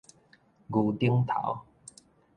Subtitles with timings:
[0.67, 1.61] 牛頂頭